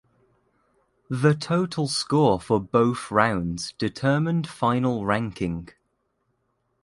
[1.11, 5.69] The total score for both rounds determined final ranking.